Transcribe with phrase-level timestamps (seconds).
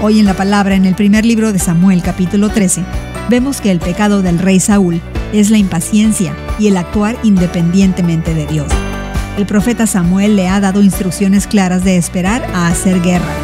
[0.00, 2.84] Hoy en la palabra, en el primer libro de Samuel capítulo 13,
[3.28, 5.00] vemos que el pecado del rey Saúl
[5.32, 8.68] es la impaciencia y el actuar independientemente de Dios.
[9.36, 13.34] El profeta Samuel le ha dado instrucciones claras de esperar a hacer guerra.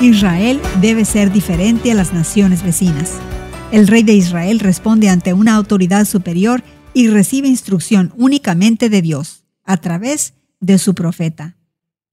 [0.00, 3.14] Israel debe ser diferente a las naciones vecinas.
[3.72, 6.62] El rey de Israel responde ante una autoridad superior
[6.92, 11.56] y recibe instrucción únicamente de Dios, a través de su profeta.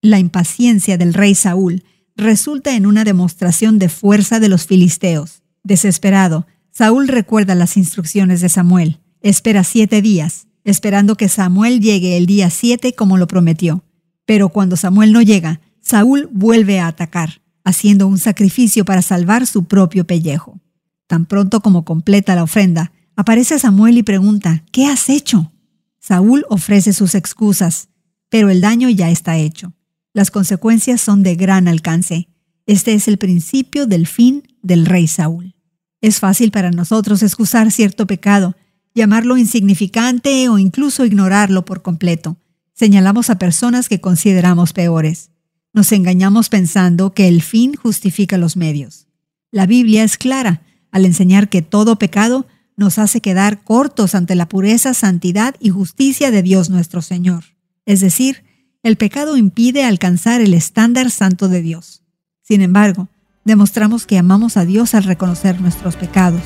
[0.00, 1.84] La impaciencia del rey Saúl
[2.16, 5.42] resulta en una demostración de fuerza de los filisteos.
[5.62, 9.00] Desesperado, Saúl recuerda las instrucciones de Samuel.
[9.20, 13.84] Espera siete días, esperando que Samuel llegue el día siete como lo prometió.
[14.26, 19.64] Pero cuando Samuel no llega, Saúl vuelve a atacar, haciendo un sacrificio para salvar su
[19.64, 20.60] propio pellejo.
[21.06, 25.52] Tan pronto como completa la ofrenda, aparece Samuel y pregunta, ¿qué has hecho?
[26.00, 27.88] Saúl ofrece sus excusas,
[28.28, 29.72] pero el daño ya está hecho.
[30.14, 32.28] Las consecuencias son de gran alcance.
[32.66, 35.56] Este es el principio del fin del rey Saúl.
[36.00, 38.54] Es fácil para nosotros excusar cierto pecado,
[38.94, 42.36] llamarlo insignificante o incluso ignorarlo por completo.
[42.74, 45.32] Señalamos a personas que consideramos peores.
[45.72, 49.08] Nos engañamos pensando que el fin justifica los medios.
[49.50, 50.62] La Biblia es clara
[50.92, 56.30] al enseñar que todo pecado nos hace quedar cortos ante la pureza, santidad y justicia
[56.30, 57.44] de Dios nuestro Señor.
[57.84, 58.44] Es decir,
[58.84, 62.02] el pecado impide alcanzar el estándar santo de Dios.
[62.42, 63.08] Sin embargo,
[63.44, 66.42] demostramos que amamos a Dios al reconocer nuestros pecados.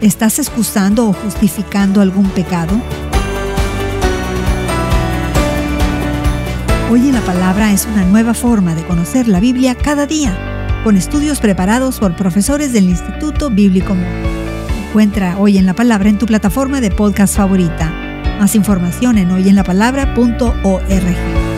[0.00, 2.80] ¿Estás excusando o justificando algún pecado?
[6.90, 10.96] Hoy en la Palabra es una nueva forma de conocer la Biblia cada día, con
[10.96, 13.96] estudios preparados por profesores del Instituto Bíblico
[14.88, 17.90] Encuentra Hoy en la Palabra en tu plataforma de podcast favorita.
[18.38, 21.51] Más información en hoyenlapalabra.org.